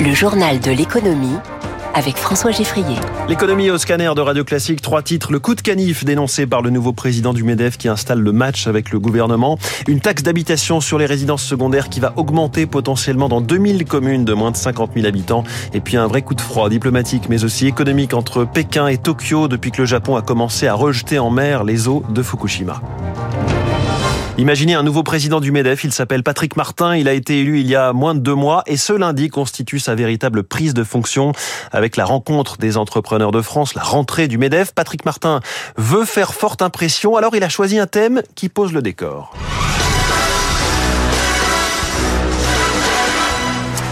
[0.00, 1.38] Le journal de l'économie
[1.92, 2.94] avec François Geffrier.
[3.28, 5.32] L'économie au scanner de Radio Classique, trois titres.
[5.32, 8.68] Le coup de canif dénoncé par le nouveau président du MEDEF qui installe le match
[8.68, 9.58] avec le gouvernement.
[9.88, 14.34] Une taxe d'habitation sur les résidences secondaires qui va augmenter potentiellement dans 2000 communes de
[14.34, 15.42] moins de 50 000 habitants.
[15.74, 19.48] Et puis un vrai coup de froid diplomatique mais aussi économique entre Pékin et Tokyo
[19.48, 22.80] depuis que le Japon a commencé à rejeter en mer les eaux de Fukushima.
[24.38, 27.66] Imaginez un nouveau président du MEDEF, il s'appelle Patrick Martin, il a été élu il
[27.66, 31.32] y a moins de deux mois et ce lundi constitue sa véritable prise de fonction
[31.72, 34.74] avec la rencontre des entrepreneurs de France, la rentrée du MEDEF.
[34.74, 35.40] Patrick Martin
[35.76, 39.34] veut faire forte impression, alors il a choisi un thème qui pose le décor.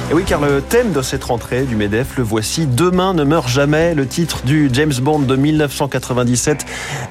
[0.08, 2.68] Et oui, car le thème de cette rentrée du MEDEF, le voici.
[2.68, 3.92] Demain ne meurt jamais.
[3.92, 6.64] Le titre du James Bond de 1997,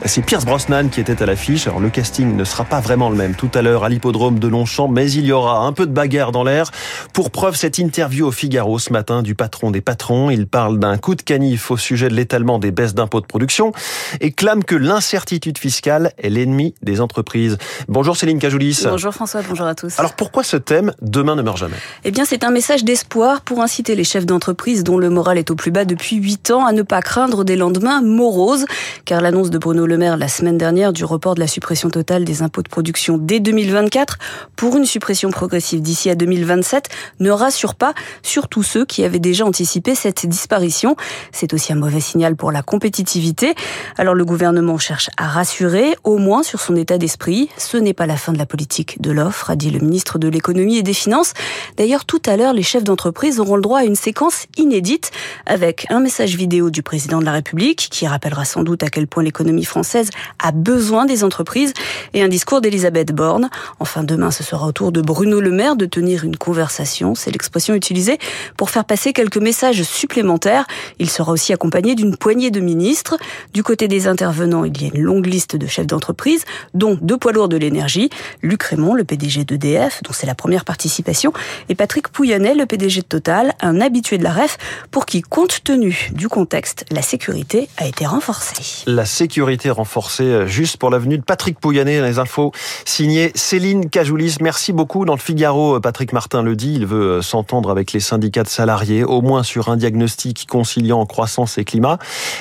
[0.06, 1.68] c'est Pierce Brosnan qui était à l'affiche.
[1.68, 4.48] Alors le casting ne sera pas vraiment le même tout à l'heure à l'hippodrome de
[4.48, 6.72] Longchamp, mais il y aura un peu de bagarre dans l'air.
[7.12, 10.30] Pour preuve, cette interview au Figaro ce matin du patron des patrons.
[10.30, 13.74] Il parle d'un coup de canif au sujet de l'étalement des baisses d'impôts de production
[14.22, 17.58] et clame que l'incertitude fiscale est l'ennemi des entreprises.
[17.90, 18.84] Bonjour Céline Cajoulis.
[18.86, 20.00] Bonjour François, bonjour à tous.
[20.00, 21.76] Alors pourquoi ce thème Demain ne meurt jamais?
[22.06, 25.50] Eh bien, c'est un message d'espoir pour inciter les chefs d'entreprise dont le moral est
[25.52, 28.66] au plus bas depuis 8 ans à ne pas craindre des lendemains moroses,
[29.06, 32.24] car l'annonce de Bruno Le Maire la semaine dernière du report de la suppression totale
[32.24, 34.20] des impôts de production dès 2024
[34.56, 39.46] pour une suppression progressive d'ici à 2027 ne rassure pas, surtout ceux qui avaient déjà
[39.46, 40.96] anticipé cette disparition.
[41.32, 43.56] C'est aussi un mauvais signal pour la compétitivité.
[43.98, 47.50] Alors le gouvernement cherche à rassurer, au moins sur son état d'esprit.
[47.58, 50.28] Ce n'est pas la fin de la politique de l'offre, a dit le ministre de
[50.28, 51.34] l'économie et des finances.
[51.78, 55.12] D'ailleurs, tout à l'heure, les chefs d'entreprise auront le droit à une séquence inédite
[55.46, 59.08] avec un message vidéo du président de la République qui rappellera sans doute à quel
[59.08, 60.10] point l'économie française
[60.40, 61.72] a besoin des entreprises
[62.14, 63.50] et un discours d'Elisabeth Borne.
[63.80, 67.16] Enfin, demain, ce sera au tour de Bruno Le Maire de tenir une conversation.
[67.16, 68.18] C'est l'expression utilisée
[68.58, 70.66] pour faire passer quelques messages supplémentaires.
[71.00, 73.16] Il sera aussi accompagné d'une poignée de ministres.
[73.54, 76.44] Du côté des intervenants, il y a une longue liste de chefs d'entreprise,
[76.74, 78.10] dont deux poids lourds de l'énergie,
[78.42, 81.32] Luc Raymond, le PDG d'EDF, dont c'est la première participation,
[81.70, 84.58] et Patrick Pouyannet, le PDG de Total, un habitué de la REF,
[84.92, 88.84] pour qui, compte tenu du contexte, la sécurité a été renforcée.
[88.88, 92.52] La sécurité renforcée, euh, juste pour l'avenue de Patrick Pouyanné, les infos
[92.86, 94.38] signées Céline Cajoulis.
[94.42, 95.06] Merci beaucoup.
[95.06, 98.44] Dans le Figaro, euh, Patrick Martin le dit, il veut euh, s'entendre avec les syndicats
[98.44, 102.00] de salariés, au moins sur un diagnostic conciliant croissance et climat.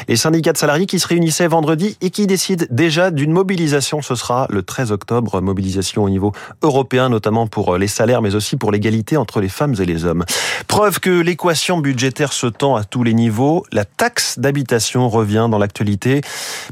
[0.08, 4.02] Les syndicats de salariés qui se réunissaient vendredi et qui décident déjà d'une mobilisation.
[4.02, 6.32] Ce sera le 13 octobre, mobilisation au niveau
[6.62, 10.13] européen, notamment pour les salaires, mais aussi pour l'égalité entre les femmes et les hommes.
[10.68, 13.64] Preuve que l'équation budgétaire se tend à tous les niveaux.
[13.72, 16.20] La taxe d'habitation revient dans l'actualité.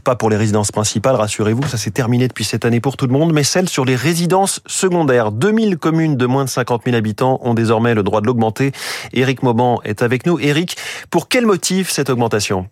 [0.04, 3.12] Pas pour les résidences principales, rassurez-vous, ça s'est terminé depuis cette année pour tout le
[3.12, 5.32] monde, mais celle sur les résidences secondaires.
[5.32, 8.72] 2000 communes de moins de 50 000 habitants ont désormais le droit de l'augmenter.
[9.12, 10.38] Éric Mauban est avec nous.
[10.38, 10.76] Éric,
[11.10, 12.66] pour quel motif cette augmentation?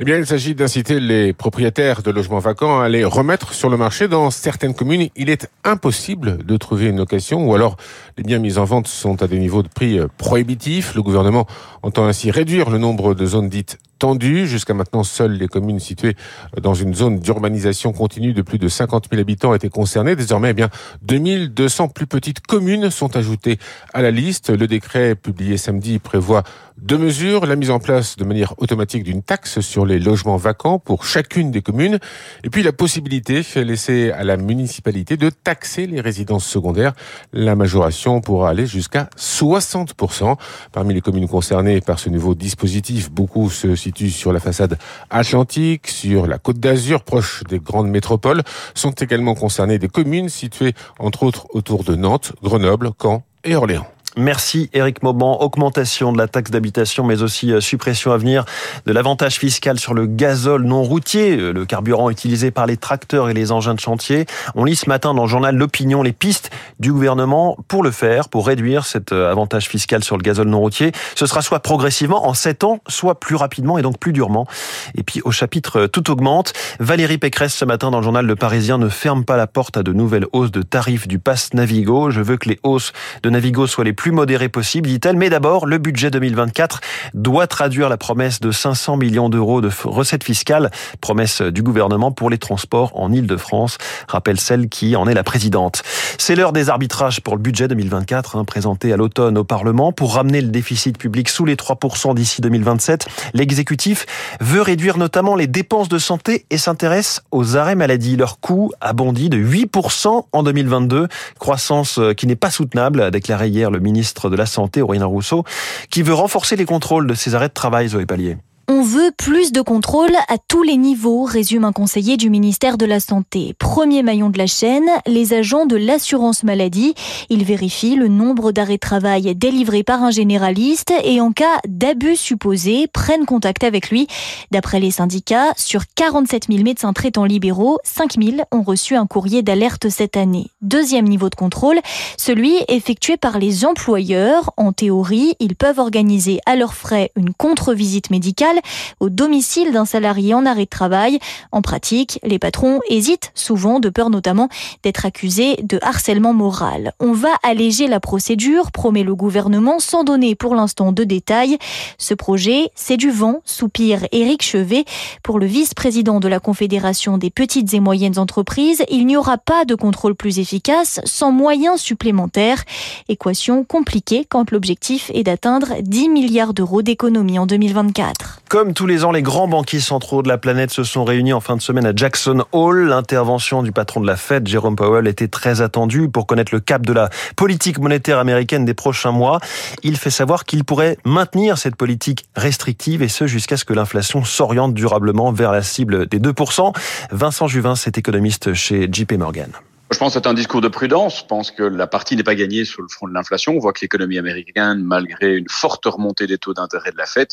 [0.00, 3.76] Eh bien, il s'agit d'inciter les propriétaires de logements vacants à les remettre sur le
[3.76, 4.08] marché.
[4.08, 7.76] Dans certaines communes, il est impossible de trouver une location ou alors
[8.16, 10.94] les biens mis en vente sont à des niveaux de prix euh, prohibitifs.
[10.94, 11.46] Le gouvernement
[11.82, 14.48] entend ainsi réduire le nombre de zones dites tendues.
[14.48, 16.16] Jusqu'à maintenant, seules les communes situées
[16.60, 20.16] dans une zone d'urbanisation continue de plus de 50 000 habitants étaient concernées.
[20.16, 20.70] Désormais, eh bien,
[21.02, 23.58] 2200 plus petites communes sont ajoutées
[23.94, 24.50] à la liste.
[24.50, 26.42] Le décret publié samedi prévoit
[26.78, 27.46] deux mesures.
[27.46, 31.52] La mise en place de manière automatique d'une taxe sur les logements vacants pour chacune
[31.52, 32.00] des communes.
[32.42, 36.92] Et puis la possibilité laissée à la municipalité de taxer les résidences secondaires.
[37.32, 40.36] La majoration pourra aller jusqu'à 60%.
[40.72, 44.78] Parmi les communes concernées par ce nouveau dispositif, beaucoup se situent sur la façade
[45.10, 48.42] atlantique, sur la côte d'Azur, proche des grandes métropoles.
[48.74, 53.86] Sont également concernées des communes situées entre autres autour de Nantes, Grenoble, Caen et Orléans.
[54.16, 55.40] Merci Eric Mauban.
[55.40, 58.44] Augmentation de la taxe d'habitation, mais aussi euh, suppression à venir
[58.84, 63.30] de l'avantage fiscal sur le gazole non routier, euh, le carburant utilisé par les tracteurs
[63.30, 64.26] et les engins de chantier.
[64.54, 68.28] On lit ce matin dans le journal L'Opinion les pistes du gouvernement pour le faire,
[68.28, 70.92] pour réduire cet euh, avantage fiscal sur le gazole non routier.
[71.14, 74.46] Ce sera soit progressivement en 7 ans, soit plus rapidement et donc plus durement.
[74.94, 78.76] Et puis au chapitre Tout augmente, Valérie Pécresse ce matin dans le journal Le Parisien
[78.76, 82.10] ne ferme pas la porte à de nouvelles hausses de tarifs du pass Navigo.
[82.10, 82.92] Je veux que les hausses
[83.22, 85.16] de Navigo soient les plus plus modéré possible, dit-elle.
[85.16, 86.80] Mais d'abord, le budget 2024
[87.14, 92.28] doit traduire la promesse de 500 millions d'euros de recettes fiscales, promesse du gouvernement pour
[92.28, 93.78] les transports en Ile-de-France,
[94.08, 95.84] rappelle celle qui en est la présidente.
[96.18, 99.92] C'est l'heure des arbitrages pour le budget 2024, hein, présenté à l'automne au Parlement.
[99.92, 104.06] Pour ramener le déficit public sous les 3% d'ici 2027, l'exécutif
[104.40, 108.16] veut réduire notamment les dépenses de santé et s'intéresse aux arrêts maladie.
[108.16, 111.06] Leur coût a bondi de 8% en 2022,
[111.38, 114.82] croissance euh, qui n'est pas soutenable, a déclaré hier le ministre ministre de la Santé,
[114.82, 115.44] Aurélien Rousseau,
[115.90, 118.38] qui veut renforcer les contrôles de ces arrêts de travail, Zoé Pallier.
[118.74, 122.86] On veut plus de contrôle à tous les niveaux, résume un conseiller du ministère de
[122.86, 123.54] la Santé.
[123.58, 126.94] Premier maillon de la chaîne, les agents de l'assurance maladie.
[127.28, 132.16] Ils vérifient le nombre d'arrêts de travail délivrés par un généraliste et en cas d'abus
[132.16, 134.06] supposés, prennent contact avec lui.
[134.50, 139.42] D'après les syndicats, sur 47 000 médecins traitants libéraux, 5 000 ont reçu un courrier
[139.42, 140.46] d'alerte cette année.
[140.62, 141.78] Deuxième niveau de contrôle,
[142.16, 144.50] celui effectué par les employeurs.
[144.56, 148.60] En théorie, ils peuvent organiser à leurs frais une contre-visite médicale
[149.00, 151.18] au domicile d'un salarié en arrêt de travail.
[151.50, 154.48] En pratique, les patrons hésitent souvent de peur notamment
[154.82, 156.92] d'être accusés de harcèlement moral.
[157.00, 161.58] On va alléger la procédure, promet le gouvernement, sans donner pour l'instant de détails.
[161.98, 164.84] Ce projet, c'est du vent, soupire Éric Chevet.
[165.22, 169.64] Pour le vice-président de la Confédération des petites et moyennes entreprises, il n'y aura pas
[169.64, 172.64] de contrôle plus efficace sans moyens supplémentaires.
[173.08, 178.40] Équation compliquée quand l'objectif est d'atteindre 10 milliards d'euros d'économie en 2024.
[178.52, 181.40] Comme tous les ans, les grands banquiers centraux de la planète se sont réunis en
[181.40, 182.86] fin de semaine à Jackson Hole.
[182.86, 186.84] L'intervention du patron de la Fed, Jerome Powell, était très attendue pour connaître le cap
[186.84, 189.40] de la politique monétaire américaine des prochains mois.
[189.82, 194.22] Il fait savoir qu'il pourrait maintenir cette politique restrictive et ce jusqu'à ce que l'inflation
[194.22, 196.76] s'oriente durablement vers la cible des 2%.
[197.10, 199.50] Vincent Juvin, c'est économiste chez JP Morgan.
[199.92, 201.20] Je pense que c'est un discours de prudence.
[201.20, 203.54] Je pense que la partie n'est pas gagnée sur le front de l'inflation.
[203.54, 207.28] On voit que l'économie américaine, malgré une forte remontée des taux d'intérêt de la Fed,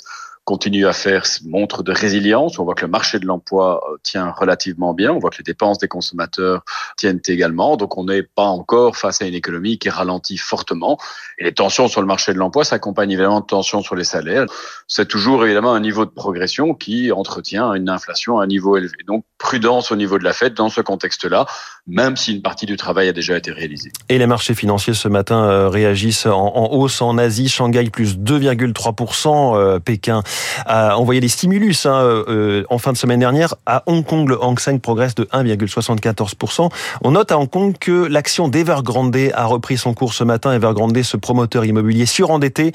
[0.50, 2.58] continue à faire montre de résilience.
[2.58, 5.12] On voit que le marché de l'emploi euh, tient relativement bien.
[5.12, 6.64] On voit que les dépenses des consommateurs
[6.98, 7.78] tiennent également.
[7.78, 10.98] Donc, on n'est pas encore face à une économie qui ralentit fortement.
[11.38, 14.48] Et les tensions sur le marché de l'emploi s'accompagnent évidemment de tensions sur les salaires.
[14.88, 18.98] C'est toujours évidemment un niveau de progression qui entretient une inflation à un niveau élevé.
[19.06, 21.46] Donc, prudence au niveau de la Fed dans ce contexte-là,
[21.86, 23.92] même si une partie du travail a déjà été réalisée.
[24.10, 27.50] Et les marchés financiers ce matin euh, réagissent en, hausse en Asie.
[27.50, 30.24] Shanghai plus 2,3%, euh, Pékin
[30.66, 33.56] a envoyé des stimulus hein, euh, en fin de semaine dernière.
[33.66, 36.70] À Hong Kong, le Hang Seng progresse de 1,74%.
[37.04, 40.52] On note à Hong Kong que l'action d'Evergrande a repris son cours ce matin.
[40.52, 42.72] Evergrande, ce promoteur immobilier surendetté,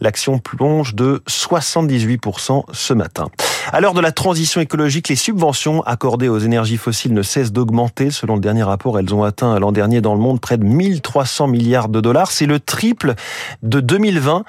[0.00, 3.26] l'action plonge de 78% ce matin.
[3.72, 8.10] À l'heure de la transition écologique, les subventions accordées aux énergies fossiles ne cessent d'augmenter.
[8.10, 11.48] Selon le dernier rapport, elles ont atteint l'an dernier dans le monde près de 1300
[11.48, 12.30] milliards de dollars.
[12.30, 13.14] C'est le triple
[13.62, 14.44] de 2020.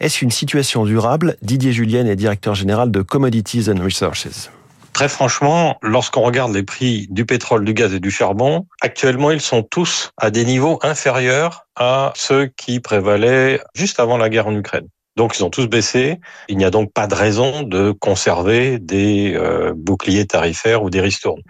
[0.00, 1.36] Est-ce une situation durable?
[1.42, 4.50] Didier Julien est directeur général de Commodities and Resources.
[4.92, 9.40] Très franchement, lorsqu'on regarde les prix du pétrole, du gaz et du charbon, actuellement, ils
[9.40, 14.54] sont tous à des niveaux inférieurs à ceux qui prévalaient juste avant la guerre en
[14.54, 14.88] Ukraine.
[15.16, 16.20] Donc ils ont tous baissé.
[16.48, 21.00] Il n'y a donc pas de raison de conserver des euh, boucliers tarifaires ou des
[21.00, 21.42] ristournes.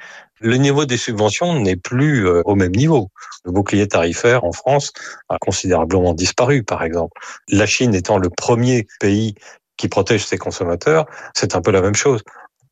[0.42, 3.10] Le niveau des subventions n'est plus euh, au même niveau.
[3.44, 4.92] Le bouclier tarifaire en France
[5.28, 7.12] a considérablement disparu, par exemple.
[7.48, 9.36] La Chine étant le premier pays
[9.76, 12.22] qui protège ses consommateurs, c'est un peu la même chose.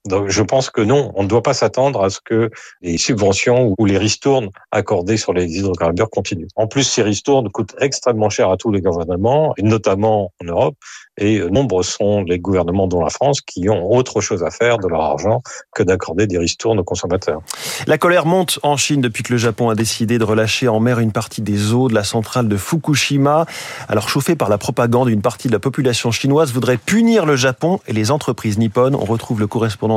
[0.07, 2.51] Donc je pense que non, on ne doit pas s'attendre à ce que
[2.81, 6.49] les subventions ou les ristournes accordées sur les hydrocarbures continuent.
[6.57, 10.75] En plus, ces ristournes coûtent extrêmement cher à tous les gouvernements, et notamment en Europe,
[11.19, 14.89] et nombreux sont les gouvernements, dont la France, qui ont autre chose à faire de
[14.89, 15.43] leur argent
[15.75, 17.43] que d'accorder des ristournes aux consommateurs.
[17.87, 20.99] La colère monte en Chine depuis que le Japon a décidé de relâcher en mer
[20.99, 23.45] une partie des eaux de la centrale de Fukushima.
[23.89, 27.81] Alors chauffée par la propagande, une partie de la population chinoise voudrait punir le Japon
[27.87, 28.95] et les entreprises nippones.
[28.95, 29.47] On retrouve le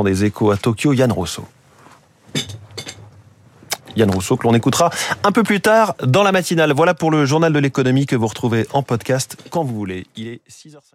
[0.02, 1.44] des échos à Tokyo, Yann Rousseau.
[3.96, 4.90] Yann Rousseau, que l'on écoutera
[5.22, 6.72] un peu plus tard dans la matinale.
[6.72, 10.06] Voilà pour le journal de l'économie que vous retrouvez en podcast quand vous voulez.
[10.16, 10.94] Il est 6h50.